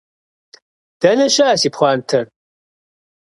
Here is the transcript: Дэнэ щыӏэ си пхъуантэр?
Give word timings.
Дэнэ 0.99 1.27
щыӏэ 1.33 1.55
си 1.61 1.69
пхъуантэр? 1.73 2.25